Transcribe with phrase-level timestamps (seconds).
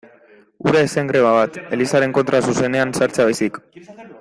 [0.67, 3.63] Hura ez zen greba bat, Elizaren kontra zuzenean sartzea baizik.